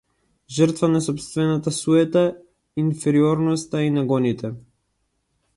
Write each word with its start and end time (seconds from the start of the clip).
Жртва 0.53 0.87
на 0.93 1.01
сопствената 1.07 1.71
суета, 1.79 2.25
инфериорноста 2.85 3.83
и 3.89 3.93
нагоните. 3.99 4.53